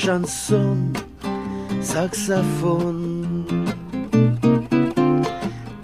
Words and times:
Шансон, 0.00 0.94
саксофон. 1.82 3.46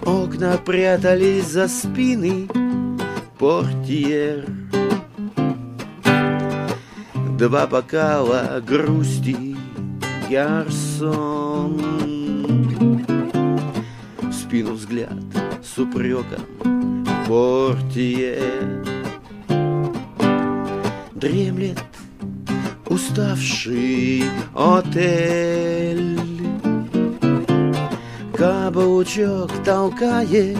Окна 0.05 0.57
прятались 0.63 1.47
за 1.47 1.67
спины 1.67 2.47
портьер. 3.39 4.45
Два 7.39 7.65
бокала 7.65 8.61
грусти, 8.67 9.55
гарсон. 10.29 11.81
В 14.19 14.33
спину 14.33 14.73
взгляд 14.73 15.13
с 15.63 15.79
упреком 15.79 17.05
портьер. 17.27 18.85
Дремлет 21.13 21.90
уставший 22.91 24.25
отель. 24.53 26.19
Каблучок 28.35 29.51
толкает 29.63 30.57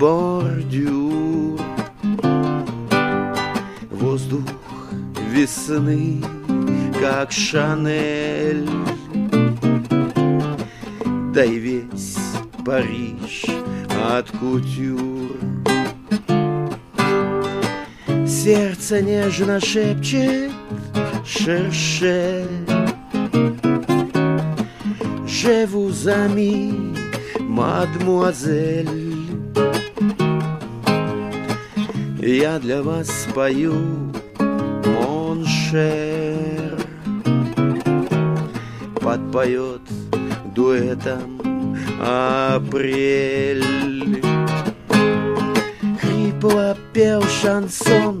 бордюр. 0.00 1.60
Воздух 3.90 4.40
весны, 5.30 6.22
как 7.00 7.30
Шанель. 7.30 8.68
Да 11.34 11.44
и 11.44 11.58
весь 11.58 12.16
Париж 12.64 13.44
от 14.10 14.30
кутюр. 14.30 15.36
Сердце 18.26 19.02
нежно 19.02 19.58
шепчет 19.60 20.52
cherchez 21.24 22.46
Je 25.26 25.66
vous 25.66 26.08
aime, 26.08 26.72
мадмуазель 27.40 28.88
Я 32.20 32.58
для 32.58 32.82
вас 32.82 33.08
спою 33.08 33.74
mon 34.84 35.67
cher 35.67 36.78
Подпоет 39.00 39.82
дуэтом 40.54 41.34
апрель. 42.00 43.64
Хрипло 46.00 46.76
пел 46.92 47.22
шансон 47.22 48.13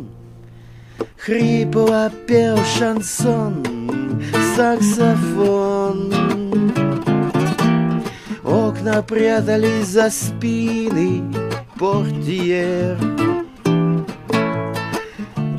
Хрипло 1.24 2.10
пел 2.26 2.58
шансон 2.78 3.64
Саксофон. 4.54 6.12
Окна 8.44 9.02
прятались 9.02 9.86
за 9.86 10.10
спины 10.10 11.22
портьер. 11.78 12.98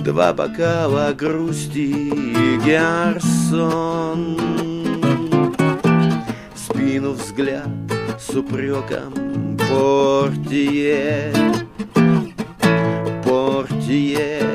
Два 0.03 0.33
бокала 0.33 1.11
грусти 1.17 2.11
и 2.11 2.59
гарсон. 2.63 4.37
В 6.53 6.59
спину 6.59 7.13
взгляд 7.13 7.69
с 8.19 8.29
упреком 8.35 9.57
Портье. 9.67 11.33
Портье 13.23 14.54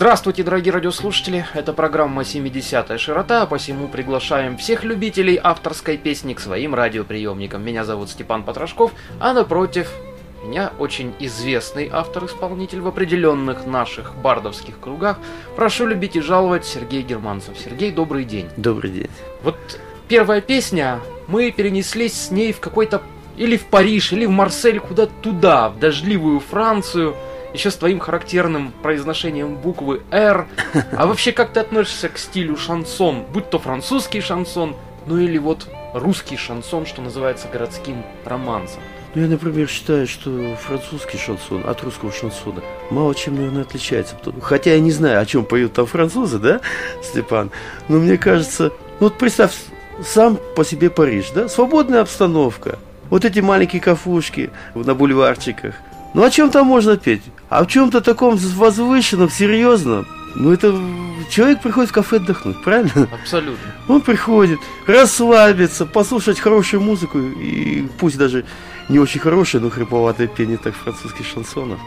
Здравствуйте, 0.00 0.42
дорогие 0.44 0.72
радиослушатели! 0.72 1.44
Это 1.52 1.74
программа 1.74 2.22
«70-я 2.22 2.96
широта», 2.96 3.44
посему 3.44 3.86
приглашаем 3.86 4.56
всех 4.56 4.82
любителей 4.82 5.38
авторской 5.38 5.98
песни 5.98 6.32
к 6.32 6.40
своим 6.40 6.74
радиоприемникам. 6.74 7.62
Меня 7.62 7.84
зовут 7.84 8.08
Степан 8.08 8.42
Потрошков, 8.42 8.92
а 9.18 9.34
напротив 9.34 9.92
меня 10.42 10.72
очень 10.78 11.12
известный 11.18 11.90
автор-исполнитель 11.92 12.80
в 12.80 12.86
определенных 12.86 13.66
наших 13.66 14.14
бардовских 14.16 14.80
кругах. 14.80 15.18
Прошу 15.54 15.84
любить 15.84 16.16
и 16.16 16.22
жаловать 16.22 16.64
Сергей 16.64 17.02
Германцев. 17.02 17.58
Сергей, 17.62 17.92
добрый 17.92 18.24
день. 18.24 18.48
Добрый 18.56 18.92
день. 18.92 19.10
Вот 19.42 19.58
первая 20.08 20.40
песня, 20.40 21.00
мы 21.26 21.50
перенеслись 21.50 22.14
с 22.14 22.30
ней 22.30 22.54
в 22.54 22.60
какой-то 22.60 23.02
или 23.36 23.58
в 23.58 23.66
Париж, 23.66 24.14
или 24.14 24.24
в 24.24 24.30
Марсель, 24.30 24.80
куда-то 24.80 25.12
туда, 25.20 25.68
в 25.68 25.78
дождливую 25.78 26.40
Францию– 26.40 27.14
еще 27.52 27.70
с 27.70 27.76
твоим 27.76 27.98
характерным 27.98 28.72
произношением 28.82 29.56
буквы 29.56 30.02
«Р». 30.10 30.46
А 30.92 31.06
вообще, 31.06 31.32
как 31.32 31.52
ты 31.52 31.60
относишься 31.60 32.08
к 32.08 32.18
стилю 32.18 32.56
шансон? 32.56 33.24
Будь 33.32 33.50
то 33.50 33.58
французский 33.58 34.20
шансон, 34.20 34.76
ну 35.06 35.18
или 35.18 35.38
вот 35.38 35.68
русский 35.94 36.36
шансон, 36.36 36.86
что 36.86 37.02
называется 37.02 37.48
городским 37.52 38.04
романсом. 38.24 38.80
Ну, 39.14 39.22
я, 39.22 39.28
например, 39.28 39.68
считаю, 39.68 40.06
что 40.06 40.54
французский 40.60 41.18
шансон 41.18 41.66
от 41.66 41.82
русского 41.82 42.12
шансона 42.12 42.62
мало 42.90 43.12
чем, 43.14 43.36
наверное, 43.36 43.62
отличается. 43.62 44.14
Хотя 44.40 44.74
я 44.74 44.80
не 44.80 44.92
знаю, 44.92 45.20
о 45.20 45.26
чем 45.26 45.44
поют 45.44 45.72
там 45.72 45.86
французы, 45.86 46.38
да, 46.38 46.60
Степан? 47.02 47.50
Но 47.88 47.98
мне 47.98 48.16
кажется, 48.16 48.72
ну 49.00 49.08
вот 49.08 49.18
представь, 49.18 49.56
сам 50.04 50.38
по 50.54 50.64
себе 50.64 50.90
Париж, 50.90 51.30
да, 51.34 51.48
свободная 51.48 52.02
обстановка. 52.02 52.78
Вот 53.10 53.24
эти 53.24 53.40
маленькие 53.40 53.82
кафушки 53.82 54.50
на 54.76 54.94
бульварчиках– 54.94 55.74
ну 56.14 56.22
о 56.22 56.30
чем 56.30 56.50
там 56.50 56.66
можно 56.66 56.96
петь? 56.96 57.22
А 57.48 57.64
в 57.64 57.66
чем-то 57.66 58.00
таком 58.00 58.36
возвышенном, 58.36 59.30
серьезном. 59.30 60.06
Ну 60.34 60.52
это 60.52 60.74
человек 61.30 61.60
приходит 61.60 61.90
в 61.90 61.92
кафе 61.92 62.16
отдохнуть, 62.16 62.62
правильно? 62.62 63.08
Абсолютно. 63.12 63.74
Он 63.88 64.00
приходит 64.00 64.60
расслабиться, 64.86 65.86
послушать 65.86 66.38
хорошую 66.38 66.82
музыку 66.82 67.18
и 67.18 67.86
пусть 67.98 68.16
даже 68.16 68.44
не 68.88 68.98
очень 68.98 69.20
хорошее, 69.20 69.62
но 69.62 69.70
хрипловатое 69.70 70.26
пение 70.26 70.58
так 70.58 70.74
французских 70.74 71.26
шансонов. 71.26 71.78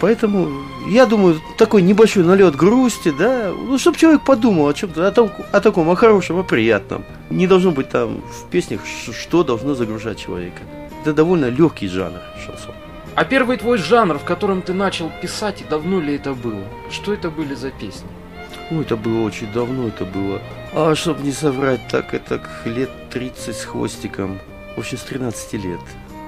Поэтому, 0.00 0.50
я 0.88 1.06
думаю, 1.06 1.40
такой 1.56 1.80
небольшой 1.80 2.24
налет 2.24 2.56
грусти, 2.56 3.12
да, 3.16 3.52
ну, 3.52 3.78
чтобы 3.78 3.96
человек 3.96 4.22
подумал 4.24 4.66
о 4.66 4.74
чем-то, 4.74 5.06
о, 5.06 5.12
том, 5.12 5.30
о 5.52 5.60
таком, 5.60 5.88
о 5.90 5.94
хорошем, 5.94 6.40
о 6.40 6.42
приятном. 6.42 7.04
Не 7.30 7.46
должно 7.46 7.70
быть 7.70 7.88
там 7.88 8.20
в 8.20 8.50
песнях, 8.50 8.80
что 8.84 9.44
должно 9.44 9.74
загружать 9.74 10.18
человека. 10.18 10.62
Это 11.02 11.12
довольно 11.12 11.46
легкий 11.50 11.86
жанр 11.86 12.18
шансон. 12.44 12.74
А 13.14 13.24
первый 13.24 13.58
твой 13.58 13.76
жанр, 13.76 14.18
в 14.18 14.24
котором 14.24 14.62
ты 14.62 14.72
начал 14.72 15.12
писать, 15.20 15.60
и 15.60 15.64
давно 15.64 16.00
ли 16.00 16.16
это 16.16 16.32
было? 16.32 16.64
Что 16.90 17.12
это 17.12 17.30
были 17.30 17.54
за 17.54 17.70
песни? 17.70 18.08
Ой, 18.70 18.82
это 18.82 18.96
было 18.96 19.26
очень 19.26 19.52
давно, 19.52 19.88
это 19.88 20.06
было. 20.06 20.40
А 20.72 20.94
чтобы 20.94 21.22
не 21.22 21.32
соврать, 21.32 21.80
так 21.90 22.14
это 22.14 22.40
лет 22.64 22.88
30 23.10 23.54
с 23.54 23.64
хвостиком. 23.64 24.38
В 24.76 24.80
общем, 24.80 24.96
с 24.96 25.02
13 25.02 25.52
лет. 25.54 25.80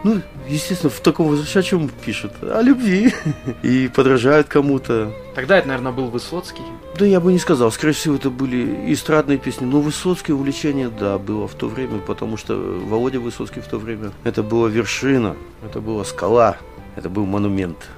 Ну, 0.02 0.20
естественно, 0.46 0.90
в 0.90 1.00
таком 1.00 1.28
возрасте 1.28 1.58
о 1.60 1.62
чем 1.62 1.88
пишут? 1.88 2.32
О 2.42 2.60
любви. 2.60 3.14
И 3.62 3.88
подражают 3.88 4.48
кому-то. 4.48 5.10
Тогда 5.34 5.56
это, 5.56 5.68
наверное, 5.68 5.92
был 5.92 6.08
Высоцкий. 6.08 6.64
Да 6.98 7.06
я 7.06 7.20
бы 7.20 7.32
не 7.32 7.38
сказал. 7.38 7.72
Скорее 7.72 7.94
всего, 7.94 8.16
это 8.16 8.28
были 8.28 8.92
эстрадные 8.92 9.38
песни. 9.38 9.64
Но 9.64 9.80
Высоцкий 9.80 10.34
увлечение, 10.34 10.90
да, 10.90 11.16
было 11.16 11.48
в 11.48 11.54
то 11.54 11.68
время, 11.68 12.00
потому 12.00 12.36
что 12.36 12.54
Володя 12.54 13.20
Высоцкий 13.20 13.60
в 13.60 13.66
то 13.66 13.78
время, 13.78 14.12
это 14.24 14.42
была 14.42 14.68
вершина, 14.68 15.36
это 15.64 15.80
была 15.80 16.04
скала. 16.04 16.58
Это 16.96 17.08
был 17.08 17.26
монумент. 17.26 17.88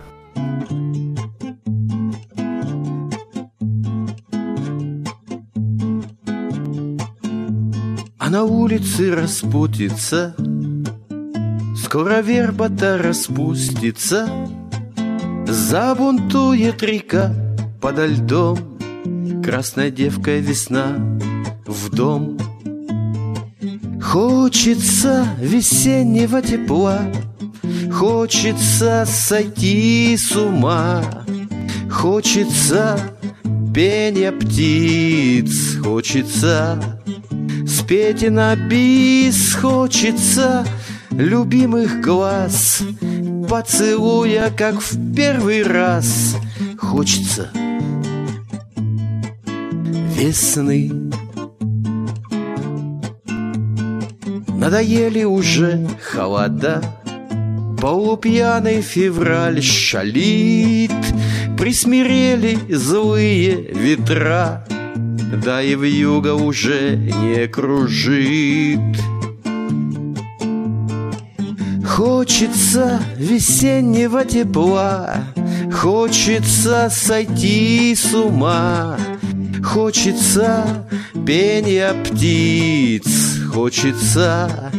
А 8.19 8.31
на 8.31 8.45
улице 8.45 9.15
распутится, 9.15 10.35
Скоро 11.77 12.21
верба-то 12.21 12.99
распустится, 12.99 14.29
Забунтует 15.47 16.83
река 16.83 17.33
подо 17.81 18.07
льдом, 18.07 18.59
Красная 19.45 19.93
девка 19.93 20.39
весна 20.39 20.97
в 21.67 21.89
дом. 21.91 22.37
Хочется 24.03 25.25
весеннего 25.39 26.43
тепла, 26.43 27.03
Хочется 27.99 29.07
сойти 29.07 30.19
с 30.19 30.37
ума, 30.37 31.03
хочется 31.91 33.01
пения 33.75 34.33
птиц, 34.33 35.79
хочется 35.83 37.01
спеть 37.67 38.31
на 38.31 38.55
бис, 38.55 39.55
хочется 39.55 40.67
любимых 41.11 42.03
глаз, 42.03 42.83
поцелуя, 43.49 44.51
как 44.51 44.75
в 44.75 45.15
первый 45.15 45.63
раз, 45.63 46.37
хочется 46.79 47.49
весны. 50.15 50.93
Надоели 54.49 55.25
уже 55.25 55.89
холода 56.13 56.83
Полупьяный 57.81 58.81
февраль 58.81 59.63
шалит 59.63 60.91
Присмирели 61.59 62.59
злые 62.69 63.55
ветра 63.73 64.67
Да 65.45 65.63
и 65.63 65.75
в 65.75 65.83
юго 65.85 66.35
уже 66.35 66.97
не 66.97 67.47
кружит. 67.49 68.81
Хочется 71.97 73.01
весеннего 73.17 74.25
тепла 74.25 75.15
Хочется 75.73 76.91
сойти 76.91 77.95
с 77.95 78.13
ума 78.13 78.99
Хочется 79.65 80.87
пения 81.27 81.95
птиц 82.05 83.41
Хочется 83.51 84.71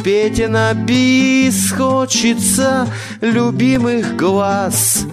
спеть 0.00 0.48
на 0.48 0.72
бис 0.72 1.72
Хочется 1.72 2.88
любимых 3.20 4.16
глаз. 4.16 5.06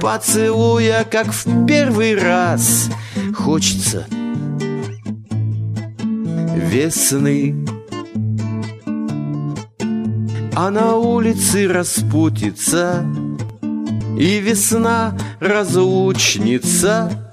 Поцелуя, 0.00 1.04
как 1.04 1.32
в 1.32 1.66
первый 1.66 2.16
раз. 2.16 2.88
Хочется 3.34 4.06
весны. 6.54 7.66
А 10.54 10.70
на 10.70 10.96
улице 10.96 11.68
распутится 11.68 13.04
И 14.16 14.40
весна 14.40 15.16
разлучница. 15.40 17.32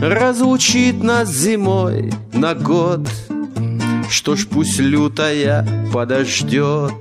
Разлучит 0.00 1.02
нас 1.02 1.28
зимой 1.30 2.12
на 2.32 2.54
год 2.54 3.06
Что 4.10 4.34
ж 4.34 4.48
пусть 4.48 4.80
лютая 4.80 5.66
подождет 5.92 6.92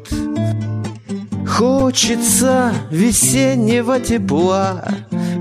Хочется 1.48 2.72
весеннего 2.92 4.00
тепла 4.00 4.86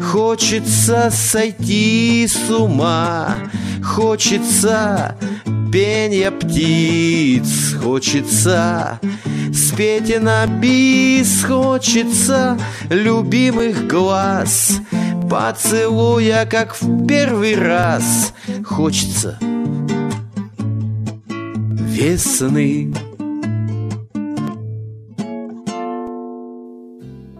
Хочется 0.02 1.10
сойти 1.12 2.26
с 2.26 2.50
ума 2.50 3.34
Хочется 3.84 5.14
пения 5.70 6.30
птиц 6.30 7.74
Хочется 7.82 8.98
спеть 9.52 10.22
на 10.22 10.46
бис 10.46 11.44
Хочется 11.44 12.58
любимых 12.88 13.86
глаз 13.86 14.80
Поцелуя, 15.28 16.46
как 16.46 16.74
в 16.80 17.06
первый 17.06 17.54
раз. 17.54 18.32
Хочется 18.64 19.38
весны 21.98 22.94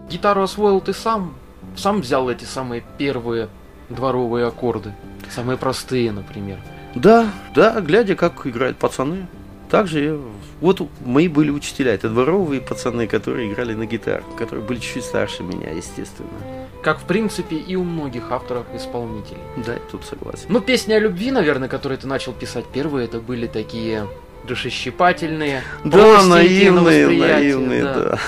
Гитару 0.09 0.41
освоил 0.41 0.81
ты 0.81 0.93
сам? 0.93 1.35
Сам 1.77 2.01
взял 2.01 2.29
эти 2.29 2.43
самые 2.43 2.83
первые 2.97 3.47
дворовые 3.87 4.47
аккорды? 4.47 4.93
Самые 5.29 5.57
простые, 5.57 6.11
например. 6.11 6.57
Да, 6.93 7.31
да, 7.55 7.79
глядя, 7.79 8.15
как 8.15 8.45
играют 8.45 8.77
пацаны. 8.77 9.27
Также 9.69 10.03
я... 10.03 10.17
Вот 10.59 10.81
мои 11.05 11.29
были 11.29 11.51
учителя, 11.51 11.93
это 11.93 12.09
дворовые 12.09 12.59
пацаны, 12.59 13.07
которые 13.07 13.53
играли 13.53 13.75
на 13.75 13.85
гитаре, 13.85 14.23
которые 14.37 14.65
были 14.65 14.79
чуть 14.79 15.05
старше 15.05 15.43
меня, 15.43 15.69
естественно. 15.69 16.29
Как, 16.83 16.99
в 16.99 17.03
принципе, 17.05 17.55
и 17.55 17.75
у 17.75 17.83
многих 17.83 18.31
авторов-исполнителей. 18.31 19.39
Да, 19.65 19.73
я 19.73 19.79
тут 19.91 20.03
согласен. 20.03 20.47
Ну, 20.49 20.59
песни 20.59 20.91
о 20.93 20.99
любви, 20.99 21.31
наверное, 21.31 21.69
которые 21.69 21.97
ты 21.97 22.07
начал 22.07 22.33
писать 22.33 22.65
первые, 22.65 23.05
это 23.05 23.21
были 23.21 23.47
такие 23.47 24.07
душещипательные, 24.45 25.63
да, 25.83 26.23
наивные, 26.23 27.07
наивные, 27.07 27.83
да. 27.83 27.93
да. 27.93 28.19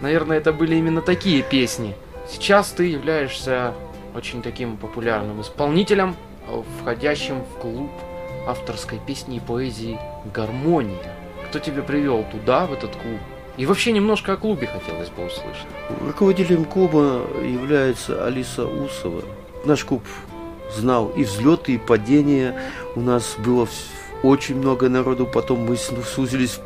Наверное, 0.00 0.38
это 0.38 0.52
были 0.52 0.76
именно 0.76 1.00
такие 1.00 1.42
песни. 1.42 1.94
Сейчас 2.30 2.70
ты 2.70 2.84
являешься 2.84 3.74
очень 4.14 4.42
таким 4.42 4.76
популярным 4.76 5.40
исполнителем, 5.40 6.16
входящим 6.80 7.42
в 7.42 7.60
клуб 7.60 7.90
авторской 8.46 9.00
песни 9.04 9.36
и 9.36 9.40
поэзии 9.40 9.98
«Гармония». 10.32 11.14
Кто 11.48 11.58
тебя 11.58 11.82
привел 11.82 12.24
туда, 12.30 12.66
в 12.66 12.72
этот 12.72 12.90
клуб? 12.96 13.20
И 13.56 13.66
вообще 13.66 13.92
немножко 13.92 14.32
о 14.32 14.36
клубе 14.36 14.66
хотелось 14.66 15.08
бы 15.10 15.26
услышать. 15.26 15.66
Руководителем 16.04 16.64
клуба 16.64 17.22
является 17.42 18.26
Алиса 18.26 18.66
Усова. 18.66 19.22
Наш 19.64 19.84
клуб 19.84 20.02
знал 20.74 21.08
и 21.10 21.24
взлеты, 21.24 21.74
и 21.74 21.78
падения. 21.78 22.58
У 22.96 23.00
нас 23.00 23.36
было 23.38 23.68
очень 24.22 24.56
много 24.56 24.88
народу, 24.88 25.26
потом 25.26 25.60
мы 25.60 25.76
сузились 25.76 26.60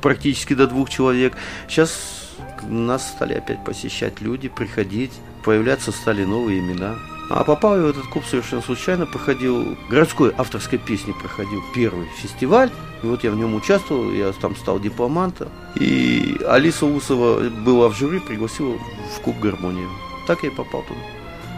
практически 0.00 0.54
до 0.54 0.66
двух 0.66 0.90
человек. 0.90 1.34
Сейчас 1.68 2.26
нас 2.62 3.08
стали 3.08 3.34
опять 3.34 3.64
посещать 3.64 4.20
люди, 4.20 4.48
приходить, 4.48 5.12
появляться 5.44 5.92
стали 5.92 6.24
новые 6.24 6.60
имена. 6.60 6.96
А 7.28 7.42
попал 7.42 7.76
я 7.76 7.82
в 7.82 7.86
этот 7.86 8.06
клуб 8.06 8.24
совершенно 8.24 8.62
случайно, 8.62 9.04
проходил, 9.04 9.76
городской 9.90 10.32
авторской 10.36 10.78
песни 10.78 11.12
проходил 11.12 11.60
первый 11.74 12.06
фестиваль, 12.22 12.70
и 13.02 13.06
вот 13.06 13.24
я 13.24 13.32
в 13.32 13.36
нем 13.36 13.56
участвовал, 13.56 14.12
я 14.12 14.32
там 14.32 14.54
стал 14.54 14.78
дипломантом, 14.78 15.48
и 15.74 16.40
Алиса 16.46 16.86
Усова 16.86 17.40
была 17.50 17.88
в 17.88 17.96
жюри, 17.96 18.20
пригласила 18.20 18.76
в 19.16 19.20
клуб 19.22 19.40
«Гармония». 19.40 19.88
Так 20.28 20.44
я 20.44 20.50
и 20.50 20.52
попал 20.52 20.82
туда. 20.82 21.00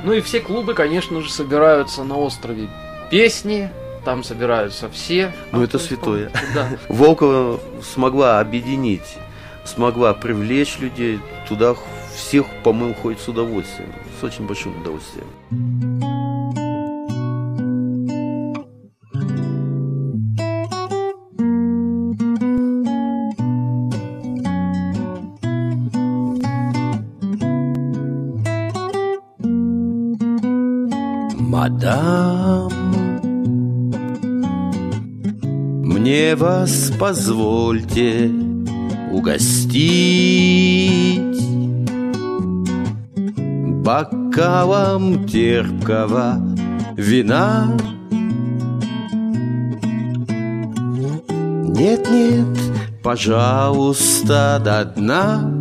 Ну 0.04 0.12
и 0.12 0.22
все 0.22 0.40
клубы, 0.40 0.72
конечно 0.72 1.20
же, 1.20 1.30
собираются 1.30 2.02
на 2.02 2.16
острове 2.16 2.68
песни, 3.10 3.70
там 4.08 4.24
собираются 4.24 4.88
все. 4.88 5.34
Ну 5.52 5.62
это 5.62 5.78
святое. 5.78 6.32
Да. 6.54 6.70
Волкова 6.88 7.60
смогла 7.82 8.40
объединить, 8.40 9.18
смогла 9.66 10.14
привлечь 10.14 10.78
людей, 10.78 11.20
туда 11.46 11.74
всех, 12.16 12.46
по-моему, 12.64 12.94
ходит 12.94 13.20
с 13.20 13.28
удовольствием, 13.28 13.92
с 14.18 14.24
очень 14.24 14.46
большим 14.46 14.80
удовольствием. 14.80 16.07
Вас 36.60 36.92
позвольте 36.98 38.30
угостить 39.12 40.18
бокалом 43.84 45.26
терпкого 45.26 46.36
вина. 46.96 47.76
Нет-нет, 51.78 52.58
пожалуйста, 53.02 54.60
до 54.64 54.84
дна 54.84 55.54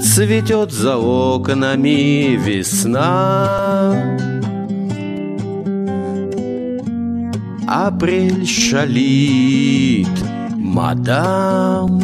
Цветет 0.00 0.72
за 0.72 0.96
окнами 0.96 2.34
весна. 2.36 4.18
Апрель 7.68 8.46
шалит, 8.46 10.08
мадам. 10.74 12.00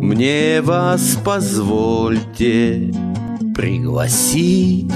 Мне 0.00 0.62
вас 0.62 1.18
позвольте 1.24 2.92
пригласить 3.56 4.92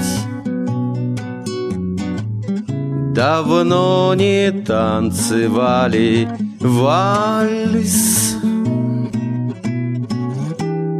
Давно 3.13 4.13
не 4.15 4.51
танцевали 4.51 6.29
вальс 6.61 8.37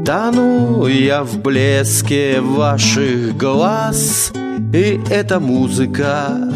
Тону 0.05 0.87
я 0.87 1.23
в 1.23 1.37
блеске 1.41 2.41
ваших 2.41 3.37
глаз 3.37 4.33
И 4.73 4.99
эта 5.09 5.39
музыка 5.39 6.51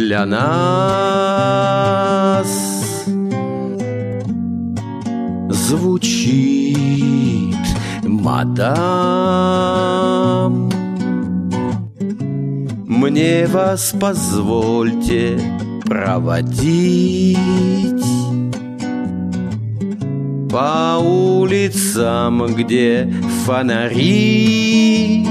для 0.00 0.24
нас 0.24 0.40
звучит, 5.50 7.54
мадам. 8.02 8.70
Мне 12.86 13.46
вас 13.46 13.94
позвольте 14.00 15.38
проводить 15.84 17.36
по 20.50 20.96
улицам, 20.98 22.46
где 22.54 23.12
фонари, 23.44 25.26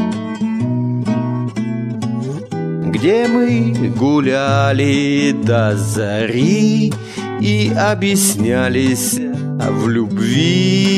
где 2.92 3.28
мы 3.28 3.92
гуляли 3.96 5.36
до 5.44 5.78
зари 5.78 6.92
и 7.40 7.72
объяснялись 7.78 9.16
в 9.16 9.88
любви. 9.88 10.90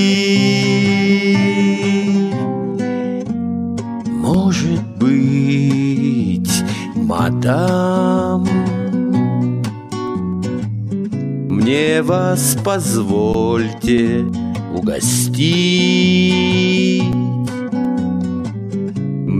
Может 4.07 4.81
быть, 4.97 6.63
мадам, 6.95 8.47
мне 11.49 12.01
вас 12.01 12.57
позвольте 12.63 14.25
угостить. 14.73 16.01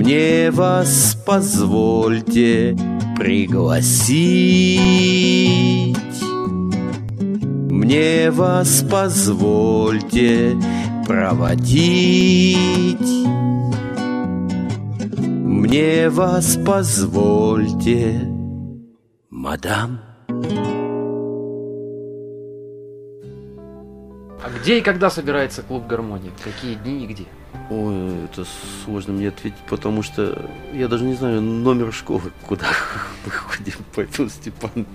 Мне 0.02 0.50
вас 0.50 1.16
позвольте 1.28 2.76
пригласить. 3.16 3.94
Мне 7.70 8.32
вас 8.32 8.84
позвольте 8.90 10.58
проводить. 11.06 12.58
Мне 15.20 16.10
вас 16.10 16.58
позвольте, 16.66 18.28
мадам. 19.30 20.11
Где 24.62 24.78
и 24.78 24.82
когда 24.82 25.10
собирается 25.10 25.64
клуб 25.64 25.88
гармонии? 25.88 26.32
Какие 26.44 26.76
дни 26.76 27.04
и 27.04 27.08
где? 27.08 27.26
Ой, 27.70 28.26
это 28.26 28.46
сложно 28.86 29.14
мне 29.14 29.30
ответить, 29.30 29.60
потому 29.68 30.04
что 30.04 30.50
я 30.74 30.88
даже 30.88 31.04
не 31.04 31.16
знаю 31.16 31.42
номер 31.42 31.92
школы, 31.92 32.32
куда 32.48 32.66
мы 33.26 33.32
ходим, 33.32 33.74
поэтому 33.96 34.30
Степан. 34.30 34.86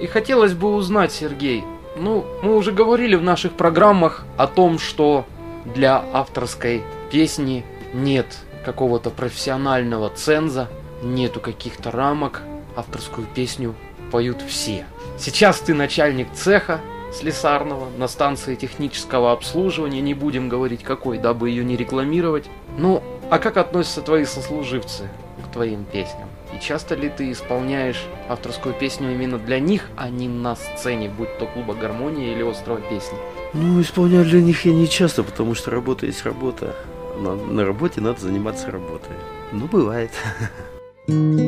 И 0.00 0.06
хотелось 0.06 0.52
бы 0.52 0.74
узнать, 0.74 1.12
Сергей, 1.12 1.64
ну, 1.96 2.26
мы 2.42 2.54
уже 2.56 2.72
говорили 2.72 3.16
в 3.16 3.22
наших 3.22 3.52
программах 3.52 4.24
о 4.36 4.46
том, 4.46 4.78
что 4.78 5.26
для 5.64 6.04
авторской 6.12 6.82
песни 7.10 7.64
нет 7.94 8.38
какого-то 8.64 9.10
профессионального 9.10 10.10
ценза, 10.10 10.68
нету 11.02 11.40
каких-то 11.40 11.90
рамок, 11.90 12.42
авторскую 12.76 13.26
песню 13.34 13.74
поют 14.12 14.42
все. 14.46 14.84
Сейчас 15.18 15.60
ты 15.60 15.74
начальник 15.74 16.28
цеха, 16.34 16.80
слесарного 17.18 17.88
на 17.96 18.08
станции 18.08 18.54
технического 18.54 19.32
обслуживания, 19.32 20.00
не 20.00 20.14
будем 20.14 20.48
говорить 20.48 20.82
какой, 20.82 21.18
дабы 21.18 21.50
ее 21.50 21.64
не 21.64 21.76
рекламировать. 21.76 22.48
Ну, 22.78 23.02
а 23.30 23.38
как 23.38 23.56
относятся 23.56 24.02
твои 24.02 24.24
сослуживцы 24.24 25.08
к 25.44 25.52
твоим 25.52 25.84
песням? 25.84 26.28
И 26.54 26.60
часто 26.60 26.94
ли 26.94 27.10
ты 27.10 27.30
исполняешь 27.32 28.06
авторскую 28.28 28.74
песню 28.74 29.12
именно 29.12 29.38
для 29.38 29.60
них, 29.60 29.88
а 29.96 30.08
не 30.08 30.28
на 30.28 30.56
сцене, 30.56 31.10
будь 31.10 31.36
то 31.38 31.46
клуба 31.46 31.74
гармонии 31.74 32.32
или 32.32 32.42
острова 32.42 32.80
песни? 32.80 33.18
Ну, 33.52 33.80
исполняю 33.80 34.24
для 34.24 34.40
них 34.40 34.64
я 34.64 34.72
не 34.72 34.88
часто, 34.88 35.22
потому 35.22 35.54
что 35.54 35.70
работа 35.70 36.06
есть 36.06 36.24
работа. 36.24 36.74
На, 37.18 37.34
на 37.34 37.64
работе 37.64 38.00
надо 38.00 38.20
заниматься 38.20 38.70
работой. 38.70 39.16
Ну, 39.52 39.66
бывает. 39.66 40.10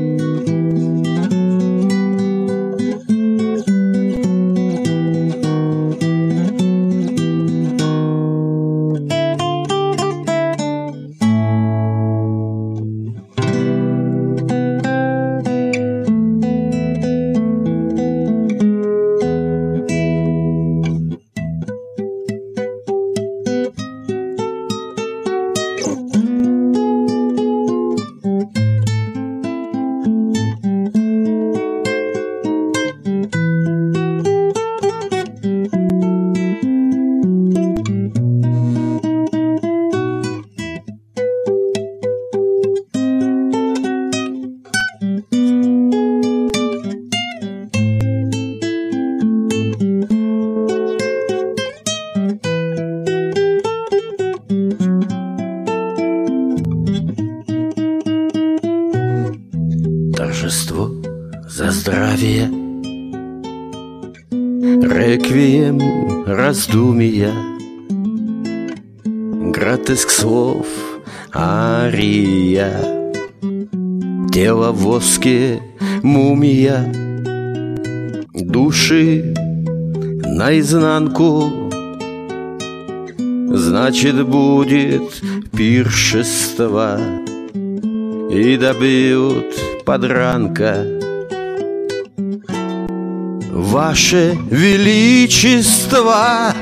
торжество 60.50 60.90
за 61.49 61.71
здравие. 61.71 62.50
Реквием 64.83 66.25
раздумия, 66.26 67.33
гротеск 69.52 70.11
слов, 70.11 70.66
ария, 71.33 72.73
Тело 74.33 74.73
в 74.73 74.78
воске, 74.78 75.61
мумия, 76.02 76.92
Души 78.35 79.35
наизнанку, 80.25 81.45
Значит, 83.52 84.26
будет 84.26 85.23
пиршество 85.57 86.99
И 88.31 88.57
добьют 88.57 89.57
подранка. 89.85 90.87
Ваше 93.51 94.39
Величество! 94.49 96.55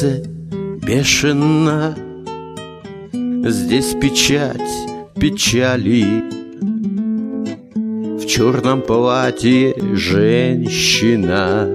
Сердце 0.00 0.22
бешено. 0.82 1.94
Здесь 3.12 3.94
печать 4.00 4.60
печали. 5.16 6.24
В 8.18 8.26
черном 8.26 8.82
платье 8.82 9.74
женщина. 9.94 11.68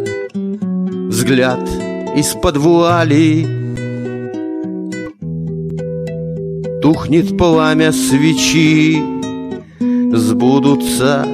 Взгляд 1.10 1.68
из-под 2.16 2.58
вуали. 2.58 3.48
Тухнет 6.82 7.38
пламя 7.38 7.92
свечи. 7.92 9.02
Сбудутся 10.14 11.28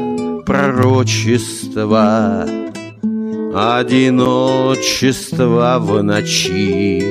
пророчества 0.46 2.46
Одиночество 3.54 5.78
в 5.80 6.02
ночи. 6.02 7.04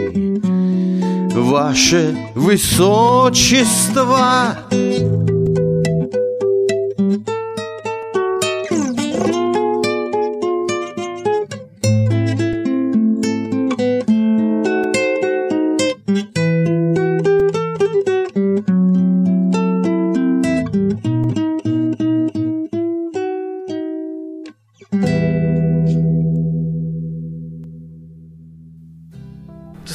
Ваше 1.34 2.16
Высочество 2.34 4.56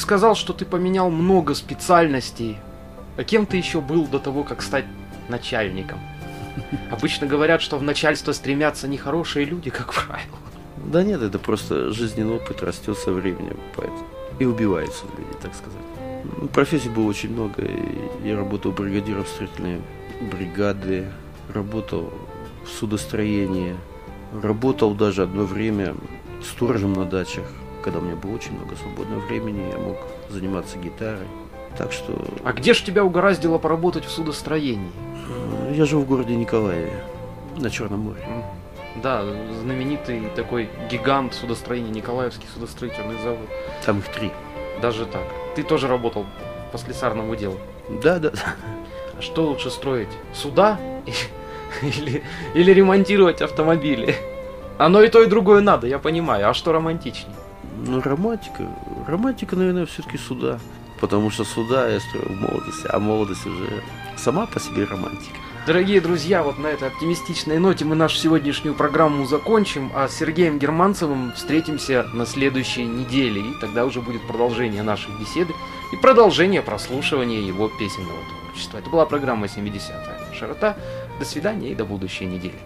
сказал, 0.06 0.36
что 0.36 0.54
ты 0.54 0.66
поменял 0.66 1.10
много 1.10 1.56
специальностей. 1.56 2.60
А 3.18 3.24
кем 3.24 3.48
ты 3.48 3.58
еще 3.58 3.82
был 3.82 4.06
до 4.06 4.20
того, 4.20 4.44
как 4.44 4.62
стать 4.62 4.86
начальником? 5.30 6.00
Обычно 6.92 7.26
говорят, 7.26 7.60
что 7.60 7.80
в 7.80 7.84
начальство 7.84 8.32
стремятся 8.32 8.88
нехорошие 8.88 9.46
люди, 9.46 9.72
как 9.72 9.96
правило. 9.96 10.38
Да 10.78 11.02
нет, 11.02 11.24
это 11.24 11.40
просто 11.40 11.92
жизненный 11.92 12.36
опыт 12.36 12.62
растет 12.62 13.00
со 13.00 13.12
временем, 13.12 13.58
поэтому 13.76 14.06
и 14.38 14.46
убиваются 14.46 15.06
люди, 15.18 15.34
так 15.42 15.56
сказать. 15.56 15.82
Ну, 16.40 16.48
профессий 16.50 16.90
было 16.90 17.08
очень 17.08 17.34
много. 17.34 17.64
Я 18.24 18.36
работал 18.36 18.72
бригадиром 18.74 19.26
строительной 19.26 19.82
бригады, 20.32 21.08
работал 21.52 22.14
в 22.64 22.70
судостроении, 22.70 23.76
работал 24.44 24.94
даже 24.94 25.24
одно 25.24 25.46
время 25.46 25.96
сторожем 26.44 26.94
на 26.94 27.06
дачах. 27.06 27.48
Когда 27.86 28.00
у 28.00 28.01
меня 28.01 28.15
было 28.15 28.34
очень 28.34 28.54
много 28.54 28.75
свободного 28.75 29.20
времени, 29.20 29.70
я 29.72 29.77
мог 29.77 29.98
заниматься 30.30 30.80
гитарой. 30.80 31.27
Так 31.77 31.92
что... 31.92 32.20
А 32.44 32.51
где 32.51 32.74
же 32.74 32.84
тебя 32.84 33.06
угораздило 33.06 33.60
поработать 33.60 34.06
в 34.06 34.10
судостроении? 34.10 34.89
Я 35.72 35.86
жил 35.86 36.01
в 36.01 36.08
городе 36.08 36.36
Николаеве, 36.36 37.00
на 37.58 37.70
Черном 37.70 38.00
море. 38.00 38.25
Да, 39.04 39.24
знаменитый 39.62 40.24
такой 40.36 40.68
гигант 40.89 41.36
судостроения, 41.36 41.92
Николаевский 41.92 42.48
судостроительный 42.56 43.22
завод. 43.22 43.48
Там 43.86 44.00
их 44.00 44.08
три. 44.08 44.32
Даже 44.82 45.06
так. 45.06 45.27
Ты 45.56 45.62
тоже 45.62 45.88
работал 45.88 46.25
по 46.72 46.80
слесарному 46.80 47.36
делу? 47.36 47.60
Да, 48.01 48.18
да. 48.18 48.32
А 49.15 49.22
что 49.22 49.46
лучше 49.46 49.70
строить? 49.70 50.10
Суда 50.34 50.80
или, 51.84 52.24
или 52.56 52.72
ремонтировать 52.72 53.44
автомобили? 53.44 54.15
Оно 54.80 55.04
и 55.04 55.08
то, 55.08 55.22
и 55.22 55.27
другое 55.27 55.62
надо, 55.62 55.86
я 55.86 56.00
понимаю. 56.00 56.50
А 56.50 56.56
что 56.56 56.72
романтичнее? 56.72 57.36
Ну, 57.77 58.01
романтика. 58.01 58.67
Романтика, 59.08 59.55
наверное, 59.55 59.86
все-таки 59.86 60.17
суда. 60.17 60.60
Потому 61.00 61.29
что 61.29 61.44
суда 61.44 61.89
я 61.89 62.00
строил 62.00 62.29
в 62.29 62.41
молодости, 62.41 62.88
а 62.89 63.00
молодость 63.00 63.46
уже 63.46 63.84
сама 64.17 64.46
по 64.46 64.60
себе 64.60 64.86
романтика. 64.86 65.38
Дорогие 65.67 66.00
друзья, 66.00 66.44
вот 66.44 66.60
на 66.60 66.67
этой 66.67 66.89
оптимистичной 66.89 67.58
ноте 67.58 67.86
мы 67.86 67.96
нашу 67.96 68.17
сегодняшнюю 68.17 68.75
программу 68.75 69.25
закончим, 69.25 69.91
а 69.96 70.08
с 70.08 70.15
Сергеем 70.15 70.60
Германцевым 70.60 71.34
встретимся 71.34 72.05
на 72.13 72.27
следующей 72.27 72.86
неделе, 72.86 73.41
и 73.41 73.60
тогда 73.60 73.86
уже 73.86 74.00
будет 74.00 74.22
продолжение 74.27 74.84
нашей 74.84 75.10
беседы 75.20 75.53
и 75.91 75.96
продолжение 75.98 76.62
прослушивания 76.62 77.41
его 77.41 77.67
песенного 77.67 78.20
творчества. 78.29 78.77
Это 78.77 78.91
была 78.91 79.08
программа 79.08 79.48
70-я 79.48 80.34
широта. 80.34 80.77
До 81.17 81.25
свидания 81.25 81.72
и 81.72 81.75
до 81.75 81.84
будущей 81.84 82.25
недели. 82.25 82.60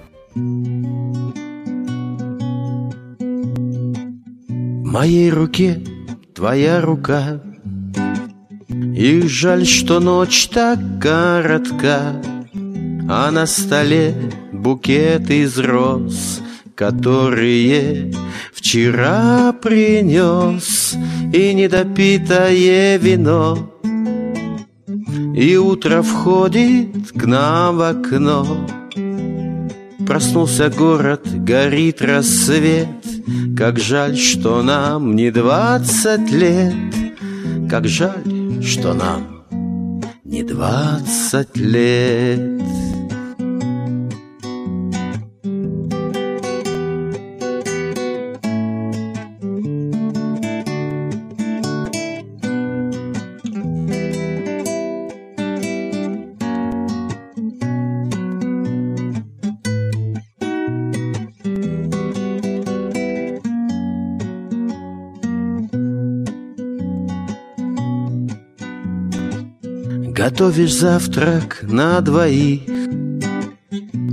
Моей 4.90 5.30
руке 5.30 5.82
твоя 6.34 6.82
рука, 6.82 7.42
И 8.70 9.22
жаль, 9.28 9.66
что 9.66 10.00
ночь 10.00 10.48
так 10.48 10.80
коротка, 11.00 12.22
А 13.10 13.32
на 13.32 13.46
столе 13.46 14.16
букет 14.52 15.30
из 15.30 15.58
роз, 15.60 16.42
Которые 16.76 18.14
вчера 18.54 19.54
принес, 19.54 20.96
И 21.34 21.54
недопитое 21.54 22.98
вино, 22.98 23.72
И 25.36 25.56
утро 25.56 26.02
входит 26.02 27.12
к 27.12 27.26
нам 27.26 27.78
в 27.78 27.82
окно. 27.82 28.68
Проснулся 30.08 30.70
город, 30.70 31.22
горит 31.26 32.02
рассвет, 32.02 32.88
как 33.58 33.80
жаль, 33.80 34.18
что 34.18 34.62
нам 34.62 35.16
не 35.16 35.32
двадцать 35.32 36.32
лет, 36.32 36.74
Как 37.70 37.88
жаль, 37.88 38.64
что 38.64 38.94
нам 38.94 39.46
не 40.24 40.44
двадцать 40.44 41.56
лет. 41.58 42.89
Готовишь 70.20 70.74
завтрак 70.74 71.60
на 71.62 72.02
двоих. 72.02 72.64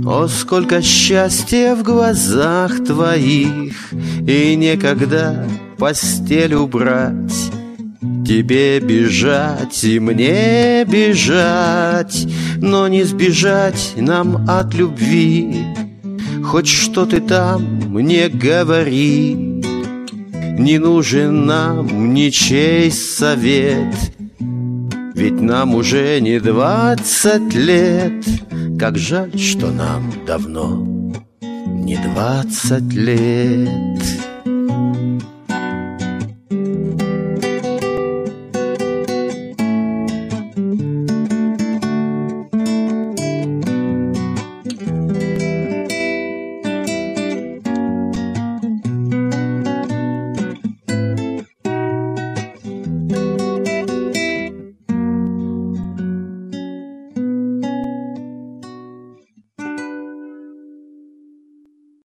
О, 0.05 0.29
сколько 0.29 0.81
счастья 0.81 1.75
в 1.75 1.83
глазах 1.83 2.81
твоих! 2.85 3.91
И 4.25 4.55
некогда 4.55 5.45
постель 5.77 6.53
убрать. 6.53 7.51
Тебе 8.25 8.79
бежать 8.79 9.83
и 9.83 9.99
мне 9.99 10.85
бежать 10.85 12.25
Но 12.55 12.87
не 12.87 13.03
сбежать 13.03 13.91
нам 13.97 14.49
от 14.49 14.73
любви. 14.75 15.65
Хоть 16.41 16.69
что 16.69 17.05
ты 17.05 17.19
там 17.19 17.63
мне 17.87 18.29
говори 18.29 19.61
Не 20.57 20.77
нужен 20.77 21.45
нам 21.45 22.13
ничей 22.13 22.91
совет 22.91 24.16
ведь 25.17 25.41
нам 25.41 25.73
уже 25.73 26.19
не 26.21 26.39
двадцать 26.39 27.53
лет. 27.55 28.23
Как 28.79 28.97
жаль, 28.97 29.37
что 29.37 29.71
нам 29.71 30.13
давно 30.27 30.85
не 31.41 31.97
двадцать 31.97 32.93
лет 32.93 34.26